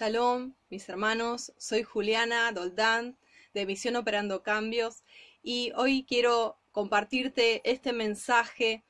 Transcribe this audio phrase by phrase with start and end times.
[0.00, 3.18] Shalom, mis hermanos, soy Juliana Doldán
[3.52, 5.04] de Misión Operando Cambios
[5.42, 8.82] y hoy quiero compartirte este mensaje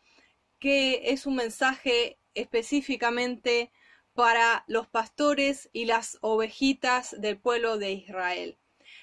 [0.60, 3.72] que es un mensaje específicamente
[4.14, 8.56] para los pastores y las ovejitas del pueblo de Israel.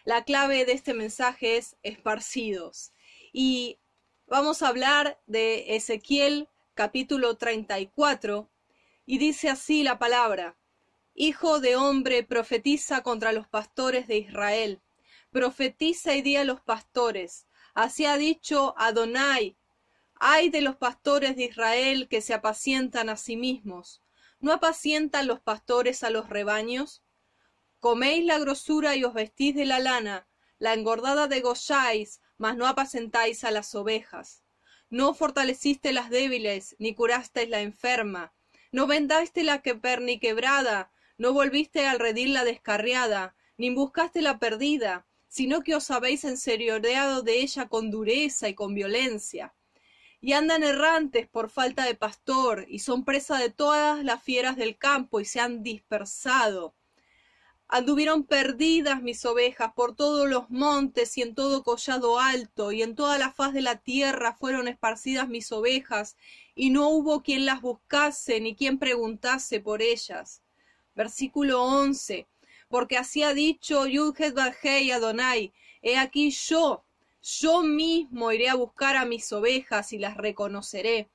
[0.06, 2.94] La clave de este mensaje es esparcidos
[3.34, 3.80] y
[4.28, 8.50] vamos a hablar de Ezequiel capítulo 34
[9.06, 10.56] y dice así la palabra.
[11.20, 14.84] Hijo de hombre, profetiza contra los pastores de Israel.
[15.32, 17.48] Profetiza y di a los pastores.
[17.74, 19.58] Así ha dicho Adonai.
[20.20, 24.04] Ay de los pastores de Israel que se apacientan a sí mismos.
[24.40, 27.02] ¿No apacientan los pastores a los rebaños?
[27.80, 30.28] Coméis la grosura y os vestís de la lana,
[30.60, 34.44] la engordada degolláis, mas no apacentáis a las ovejas.
[34.92, 38.34] No fortaleciste las débiles, ni curasteis la enferma.
[38.72, 45.08] No vendaste la que perniquebrada, no volviste al redil la descarriada, ni buscaste la perdida,
[45.28, 49.56] sino que os habéis enserioreado de ella con dureza y con violencia.
[50.22, 54.78] Y andan errantes por falta de pastor, y son presa de todas las fieras del
[54.78, 56.76] campo, y se han dispersado.
[57.68, 62.96] Anduvieron perdidas mis ovejas por todos los montes y en todo collado alto, y en
[62.96, 66.16] toda la faz de la tierra fueron esparcidas mis ovejas,
[66.56, 70.44] y no hubo quien las buscase ni quien preguntase por ellas
[70.98, 72.28] versículo 11,
[72.68, 75.54] porque así ha dicho Yudhet Bajei Adonai,
[75.84, 76.84] he aquí yo,
[77.22, 81.08] yo mismo iré a buscar a mis ovejas y las reconoceré.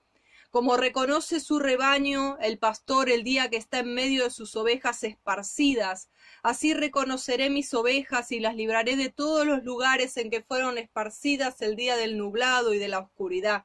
[0.50, 5.02] Como reconoce su rebaño el pastor el día que está en medio de sus ovejas
[5.02, 6.10] esparcidas,
[6.42, 11.60] así reconoceré mis ovejas y las libraré de todos los lugares en que fueron esparcidas
[11.60, 13.64] el día del nublado y de la oscuridad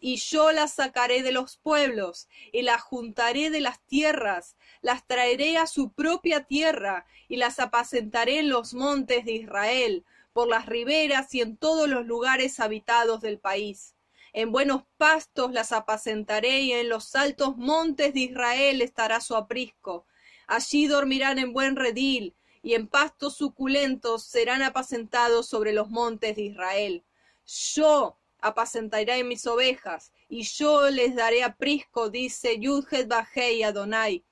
[0.00, 5.56] y yo las sacaré de los pueblos, y las juntaré de las tierras, las traeré
[5.56, 11.34] a su propia tierra, y las apacentaré en los montes de Israel, por las riberas
[11.34, 13.94] y en todos los lugares habitados del país.
[14.32, 20.06] En buenos pastos las apacentaré, y en los altos montes de Israel estará su aprisco.
[20.46, 26.42] Allí dormirán en buen redil, y en pastos suculentos serán apacentados sobre los montes de
[26.42, 27.04] Israel.
[27.44, 34.24] Yo, apacentaré mis ovejas, y yo les daré aprisco, dice Yudhet Bajei Adonai.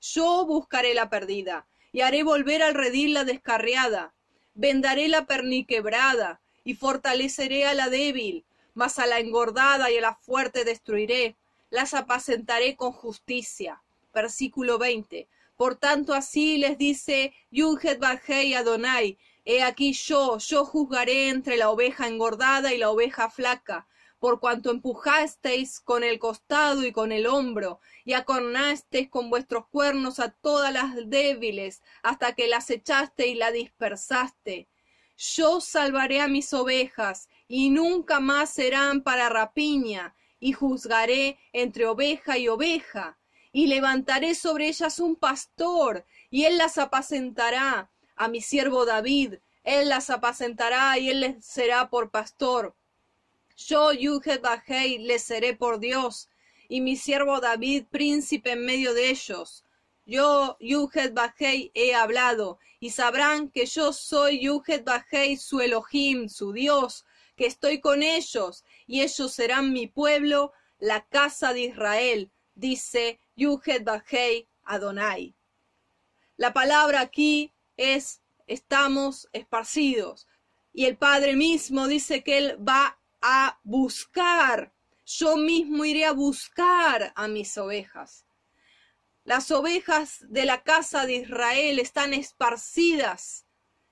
[0.00, 4.14] Yo buscaré la perdida, y haré volver al redil la descarriada.
[4.54, 8.44] Vendaré la perniquebrada, y fortaleceré a la débil,
[8.74, 11.36] mas a la engordada y a la fuerte destruiré.
[11.70, 13.82] Las apacentaré con justicia.
[14.14, 15.28] Versículo 20.
[15.56, 21.70] Por tanto, así les dice Yudhet Bajei Adonai, He aquí yo, yo juzgaré entre la
[21.70, 23.86] oveja engordada y la oveja flaca,
[24.18, 30.18] por cuanto empujasteis con el costado y con el hombro, y acornasteis con vuestros cuernos
[30.18, 34.68] a todas las débiles, hasta que las echaste y la dispersaste.
[35.16, 42.36] Yo salvaré a mis ovejas, y nunca más serán para rapiña, y juzgaré entre oveja
[42.36, 43.16] y oveja,
[43.52, 49.88] y levantaré sobre ellas un pastor, y él las apacentará, a mi siervo David, él
[49.88, 52.74] las apacentará y él les será por pastor.
[53.56, 56.28] Yo, Yuhet Bajei, les seré por Dios,
[56.68, 59.64] y mi siervo David, príncipe en medio de ellos.
[60.04, 66.52] Yo, Yuhet Bajei, he hablado, y sabrán que yo soy Yuhet Bajei, su Elohim, su
[66.52, 73.18] Dios, que estoy con ellos, y ellos serán mi pueblo, la casa de Israel, dice
[73.36, 75.34] Yuhet Bajei Adonai.
[76.36, 80.26] La palabra aquí es estamos esparcidos.
[80.72, 84.72] Y el Padre mismo dice que Él va a buscar.
[85.04, 88.26] Yo mismo iré a buscar a mis ovejas.
[89.24, 93.46] Las ovejas de la casa de Israel están esparcidas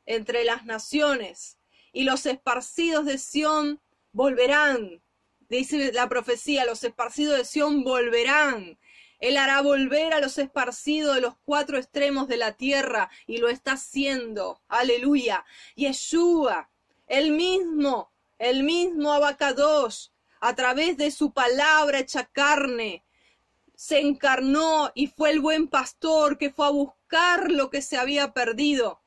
[0.06, 1.58] entre las naciones
[1.92, 3.80] y los esparcidos de Sión
[4.12, 5.02] volverán.
[5.48, 8.78] Dice la profecía, los esparcidos de Sión volverán
[9.20, 13.48] él hará volver a los esparcidos de los cuatro extremos de la tierra y lo
[13.48, 14.60] está haciendo.
[14.68, 15.44] Aleluya.
[15.76, 16.68] Yeshua,
[17.06, 23.02] el mismo, el mismo Abacados, a través de su palabra hecha carne,
[23.74, 28.32] se encarnó y fue el buen pastor que fue a buscar lo que se había
[28.32, 29.00] perdido.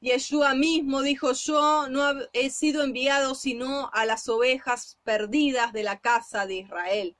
[0.00, 6.00] Yeshua mismo dijo, yo no he sido enviado sino a las ovejas perdidas de la
[6.00, 7.16] casa de Israel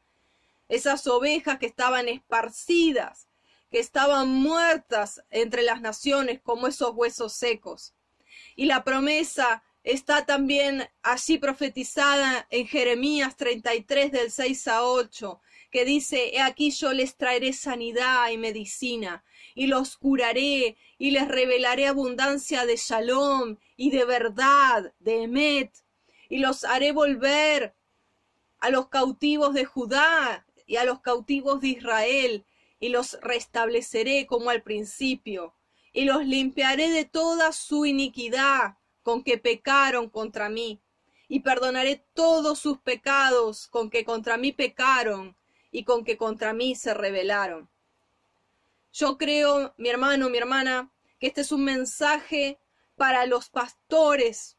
[0.72, 3.28] esas ovejas que estaban esparcidas,
[3.70, 7.94] que estaban muertas entre las naciones como esos huesos secos.
[8.56, 15.84] Y la promesa está también así profetizada en Jeremías 33 del 6 a 8, que
[15.84, 19.24] dice, he aquí yo les traeré sanidad y medicina,
[19.54, 25.70] y los curaré y les revelaré abundancia de shalom y de verdad, de emet,
[26.30, 27.74] y los haré volver
[28.58, 32.46] a los cautivos de Judá y a los cautivos de Israel,
[32.80, 35.54] y los restableceré como al principio,
[35.92, 40.80] y los limpiaré de toda su iniquidad con que pecaron contra mí,
[41.28, 45.36] y perdonaré todos sus pecados con que contra mí pecaron
[45.70, 47.68] y con que contra mí se rebelaron.
[48.94, 50.90] Yo creo, mi hermano, mi hermana,
[51.20, 52.58] que este es un mensaje
[52.96, 54.56] para los pastores,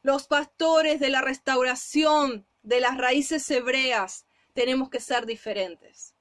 [0.00, 4.23] los pastores de la restauración de las raíces hebreas.
[4.54, 6.14] Tenemos que ser diferentes.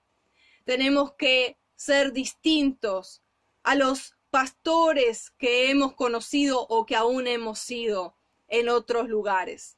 [0.66, 3.22] Tenemos que ser distintos
[3.64, 8.16] a los pastores que hemos conocido o que aún hemos sido
[8.48, 9.78] en otros lugares.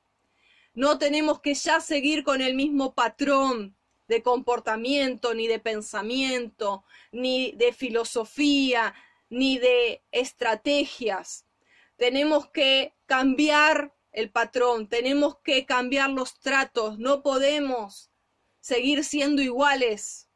[0.74, 3.76] No tenemos que ya seguir con el mismo patrón
[4.08, 8.94] de comportamiento, ni de pensamiento, ni de filosofía,
[9.30, 11.46] ni de estrategias.
[11.98, 18.12] Tenemos que cambiar el patrón, tenemos que cambiar los tratos, no podemos
[18.66, 20.28] seguir siendo iguales.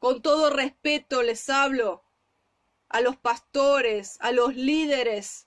[0.00, 2.02] Con todo respeto les hablo
[2.88, 5.46] a los pastores, a los líderes,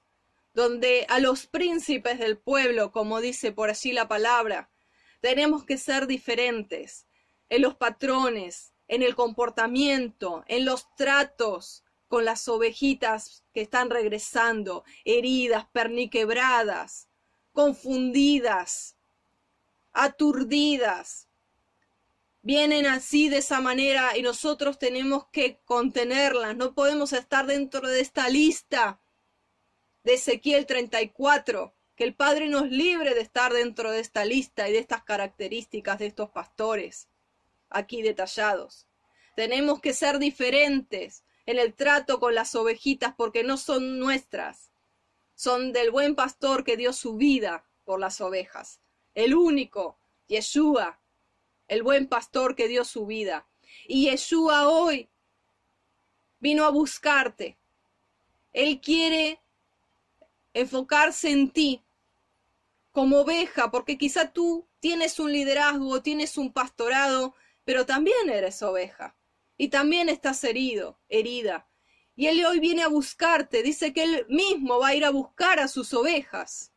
[0.54, 4.72] donde a los príncipes del pueblo, como dice por allí la palabra,
[5.20, 7.06] tenemos que ser diferentes
[7.50, 14.86] en los patrones, en el comportamiento, en los tratos con las ovejitas que están regresando,
[15.04, 17.10] heridas, perniquebradas,
[17.52, 18.96] confundidas,
[19.92, 21.28] aturdidas.
[22.46, 26.58] Vienen así de esa manera y nosotros tenemos que contenerlas.
[26.58, 29.00] No podemos estar dentro de esta lista
[30.04, 34.74] de Ezequiel 34 que el Padre nos libre de estar dentro de esta lista y
[34.74, 37.08] de estas características de estos pastores
[37.70, 38.88] aquí detallados.
[39.38, 44.72] Tenemos que ser diferentes en el trato con las ovejitas porque no son nuestras,
[45.34, 48.82] son del buen pastor que dio su vida por las ovejas,
[49.16, 49.98] el único,
[50.28, 51.00] Yeshua,
[51.74, 53.48] el buen pastor que dio su vida.
[53.88, 55.10] Y Yeshua hoy
[56.40, 57.58] vino a buscarte.
[58.52, 59.42] Él quiere
[60.54, 61.84] enfocarse en ti
[62.92, 67.34] como oveja, porque quizá tú tienes un liderazgo, tienes un pastorado,
[67.64, 69.16] pero también eres oveja
[69.58, 71.68] y también estás herido, herida.
[72.16, 75.60] Y Él hoy viene a buscarte, dice que Él mismo va a ir a buscar
[75.60, 76.73] a sus ovejas.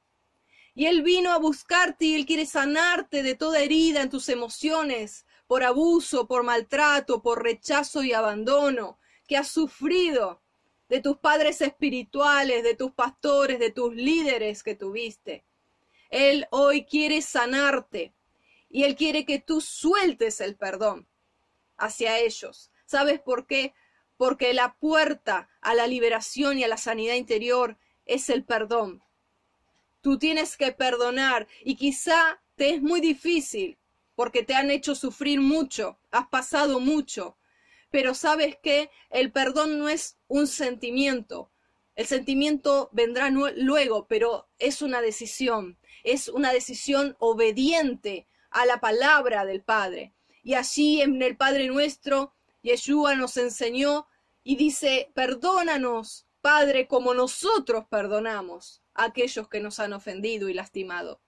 [0.76, 5.25] Y Él vino a buscarte y Él quiere sanarte de toda herida en tus emociones,
[5.46, 10.43] por abuso, por maltrato, por rechazo y abandono que has sufrido
[10.90, 15.46] de tus padres espirituales, de tus pastores, de tus líderes que tuviste.
[16.11, 18.12] Él hoy quiere sanarte
[18.69, 21.08] y Él quiere que tú sueltes el perdón
[21.78, 22.70] hacia ellos.
[22.84, 23.73] ¿Sabes por qué?
[24.19, 29.02] Porque la puerta a la liberación y a la sanidad interior es el perdón.
[30.06, 33.76] Tú tienes que perdonar y quizá te es muy difícil
[34.14, 37.36] porque te han hecho sufrir mucho, has pasado mucho,
[37.90, 41.50] pero sabes que el perdón no es un sentimiento.
[41.96, 49.44] El sentimiento vendrá luego, pero es una decisión, es una decisión obediente a la palabra
[49.44, 50.14] del Padre.
[50.44, 52.32] Y así en el Padre nuestro,
[52.62, 54.06] Yeshua nos enseñó
[54.44, 61.20] y dice, perdónanos, Padre, como nosotros perdonamos aquellos que nos han ofendido y lastimado.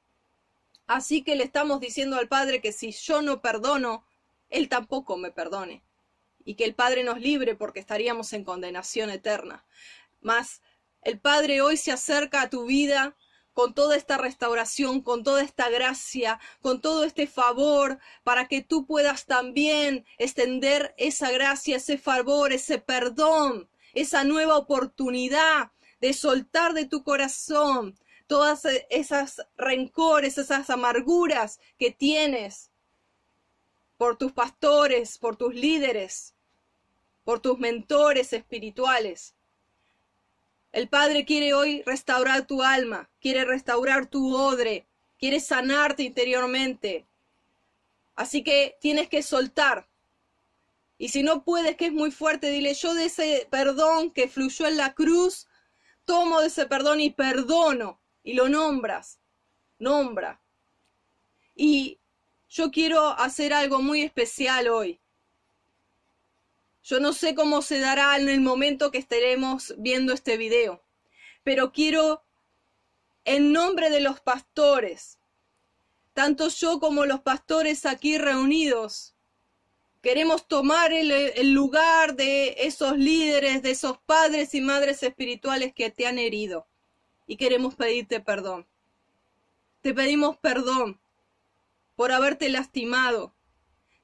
[0.86, 4.06] Así que le estamos diciendo al Padre que si yo no perdono,
[4.48, 5.82] Él tampoco me perdone
[6.44, 9.66] y que el Padre nos libre porque estaríamos en condenación eterna.
[10.20, 10.62] Mas
[11.02, 13.16] el Padre hoy se acerca a tu vida
[13.52, 18.86] con toda esta restauración, con toda esta gracia, con todo este favor, para que tú
[18.86, 26.86] puedas también extender esa gracia, ese favor, ese perdón, esa nueva oportunidad de soltar de
[26.86, 32.70] tu corazón todas esas rencores, esas amarguras que tienes
[33.96, 36.34] por tus pastores, por tus líderes,
[37.24, 39.34] por tus mentores espirituales.
[40.72, 44.86] El Padre quiere hoy restaurar tu alma, quiere restaurar tu odre,
[45.18, 47.06] quiere sanarte interiormente.
[48.14, 49.88] Así que tienes que soltar.
[50.96, 54.66] Y si no puedes, que es muy fuerte, dile yo de ese perdón que fluyó
[54.66, 55.47] en la cruz,
[56.08, 58.00] tomo de ese perdón y perdono.
[58.24, 59.20] Y lo nombras.
[59.78, 60.40] Nombra.
[61.54, 62.00] Y
[62.48, 65.00] yo quiero hacer algo muy especial hoy.
[66.82, 70.82] Yo no sé cómo se dará en el momento que estaremos viendo este video,
[71.42, 72.24] pero quiero,
[73.26, 75.18] en nombre de los pastores,
[76.14, 79.14] tanto yo como los pastores aquí reunidos,
[80.08, 85.90] Queremos tomar el, el, lugar de esos líderes, de esos padres y madres espirituales que
[85.90, 86.66] te han herido.
[87.26, 88.66] Y queremos pedirte perdón.
[89.82, 90.98] Te pedimos perdón
[91.94, 93.34] por haberte lastimado.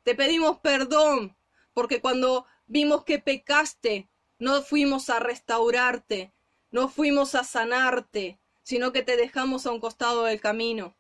[0.03, 1.39] Te pedimos perdón
[1.73, 6.35] porque cuando vimos que pecaste, no fuimos a restaurarte,
[6.71, 10.95] no fuimos a sanarte, sino que te dejamos a un costado del camino.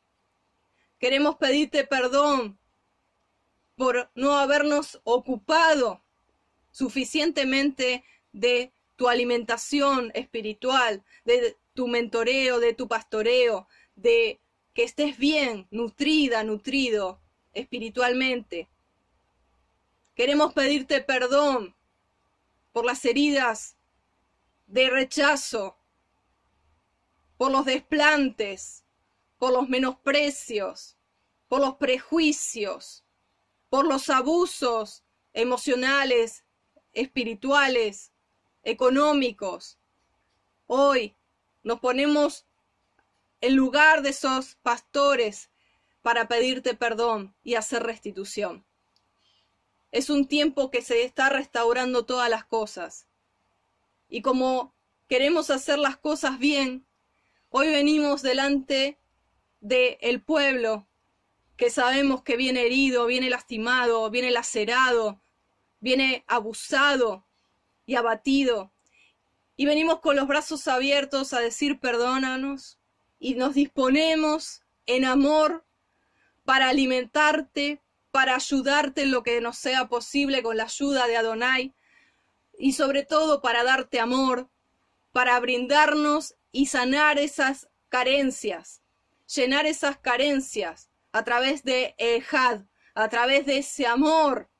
[0.98, 2.58] Queremos pedirte perdón
[3.76, 6.02] por no habernos ocupado
[6.70, 14.40] suficientemente de tu alimentación espiritual, de tu mentoreo, de tu pastoreo, de
[14.72, 17.20] que estés bien, nutrida, nutrido
[17.52, 18.68] espiritualmente.
[20.14, 21.74] Queremos pedirte perdón
[22.72, 23.76] por las heridas
[24.66, 25.76] de rechazo,
[27.36, 28.84] por los desplantes,
[29.38, 30.96] por los menosprecios,
[31.48, 33.03] por los prejuicios,
[33.74, 35.02] por los abusos
[35.32, 36.44] emocionales,
[36.92, 38.12] espirituales,
[38.62, 39.80] económicos.
[40.68, 41.16] Hoy
[41.64, 42.46] nos ponemos
[43.40, 45.50] en lugar de esos pastores
[46.02, 48.64] para pedirte perdón y hacer restitución.
[49.90, 53.08] Es un tiempo que se está restaurando todas las cosas.
[54.08, 54.72] Y como
[55.08, 56.86] queremos hacer las cosas bien,
[57.48, 59.00] hoy venimos delante
[59.60, 60.86] del el pueblo
[61.56, 65.20] que sabemos que viene herido, viene lastimado, viene lacerado,
[65.80, 67.26] viene abusado
[67.86, 68.72] y abatido.
[69.56, 72.78] Y venimos con los brazos abiertos a decir perdónanos
[73.20, 75.64] y nos disponemos en amor
[76.44, 77.80] para alimentarte,
[78.10, 81.74] para ayudarte en lo que nos sea posible con la ayuda de Adonai
[82.58, 84.48] y sobre todo para darte amor,
[85.12, 88.82] para brindarnos y sanar esas carencias,
[89.26, 92.62] llenar esas carencias a través de Ejad,
[92.96, 94.50] a través de ese amor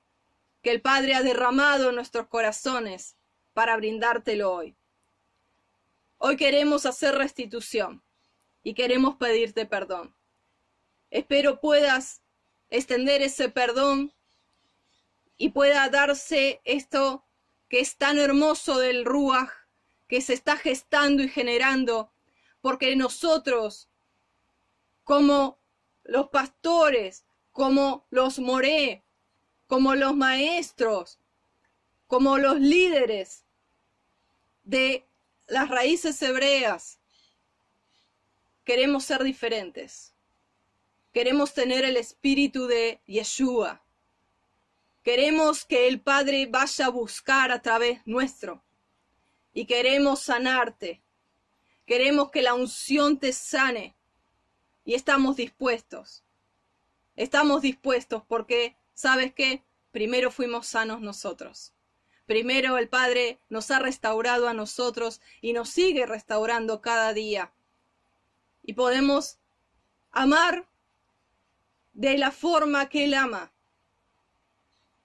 [0.62, 3.16] que el Padre ha derramado en nuestros corazones
[3.54, 4.76] para brindártelo hoy.
[6.16, 8.04] Hoy queremos hacer restitución
[8.62, 10.14] y queremos pedirte perdón.
[11.11, 12.23] Espero puedas
[12.70, 14.14] extender ese perdón
[15.37, 17.26] y pueda darse esto
[17.68, 19.50] que es tan hermoso del Ruach,
[20.06, 22.12] que se está gestando y generando,
[22.61, 23.90] porque nosotros,
[25.02, 25.63] como
[26.04, 29.04] los pastores, como los moré,
[29.66, 31.18] como los maestros,
[32.06, 33.44] como los líderes
[34.62, 35.06] de
[35.46, 36.99] las raíces hebreas.
[38.64, 40.14] Queremos ser diferentes.
[41.12, 43.84] Queremos tener el espíritu de Yeshua.
[45.02, 48.64] Queremos que el Padre vaya a buscar a través nuestro.
[49.52, 51.02] Y queremos sanarte.
[51.87, 53.94] Queremos que la unción te sane
[54.85, 56.25] y estamos dispuestos.
[57.17, 59.64] Estamos dispuestos porque, ¿sabes qué?
[59.91, 61.73] Primero fuimos sanos nosotros.
[62.26, 67.53] Primero el Padre nos ha restaurado a nosotros y nos sigue restaurando cada día.
[68.62, 69.38] Y podemos
[70.11, 70.69] amar
[71.93, 73.53] de la forma que Él ama,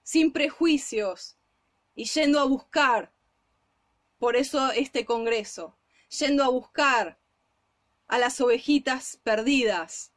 [0.02, 1.36] sin prejuicios
[1.94, 3.12] y yendo a buscar.
[4.18, 5.76] Por eso este Congreso,
[6.08, 7.19] yendo a buscar
[8.10, 10.12] a las ovejitas perdidas,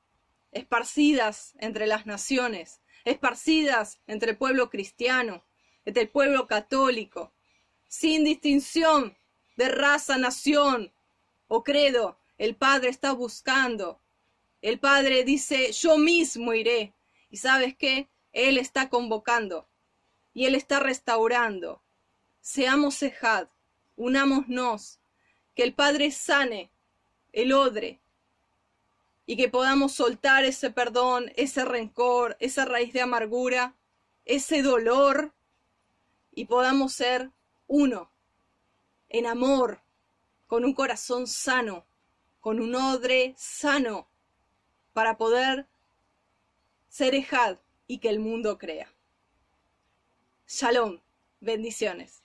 [0.52, 5.46] esparcidas entre las naciones, esparcidas entre el pueblo cristiano,
[5.86, 7.34] entre el pueblo católico,
[7.88, 9.16] sin distinción
[9.58, 10.92] de raza, nación
[11.48, 14.02] o credo, el Padre está buscando.
[14.64, 16.96] El Padre dice, yo mismo iré.
[17.30, 18.10] Y sabes qué?
[18.32, 19.70] Él está convocando
[20.34, 21.84] y Él está restaurando.
[22.42, 23.50] Seamos cejad,
[23.96, 25.00] unámonos,
[25.54, 26.73] que el Padre sane
[27.34, 28.00] el odre,
[29.26, 33.76] y que podamos soltar ese perdón, ese rencor, esa raíz de amargura,
[34.26, 35.34] ese dolor,
[36.32, 37.32] y podamos ser
[37.68, 38.10] uno,
[39.10, 39.82] en amor,
[40.48, 41.86] con un corazón sano,
[42.40, 44.08] con un odre sano,
[44.94, 45.68] para poder
[46.90, 48.92] ser Ejad y que el mundo crea.
[50.48, 51.00] Shalom,
[51.40, 52.23] bendiciones.